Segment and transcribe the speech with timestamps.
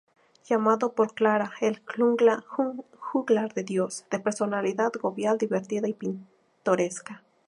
[0.49, 1.83] Llamado por Clara el
[3.03, 7.21] "Juglar de Dios"; de personalidad jovial, divertida y pintoresca.